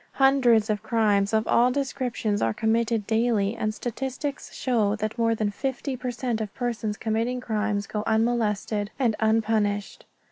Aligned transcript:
Hundreds 0.13 0.67
of 0.71 0.81
crimes 0.81 1.31
of 1.31 1.47
all 1.47 1.69
descriptions 1.69 2.41
are 2.41 2.55
committed 2.55 3.05
daily 3.05 3.55
and 3.55 3.71
statistics 3.71 4.51
show 4.51 4.95
that 4.95 5.15
more 5.15 5.35
than 5.35 5.51
fifty 5.51 5.95
per 5.95 6.09
cent 6.09 6.41
of 6.41 6.51
persons 6.55 6.97
committing 6.97 7.39
crimes 7.39 7.85
go 7.85 8.01
unmolested 8.07 8.89
and 8.97 9.15
unpunished. 9.19 10.05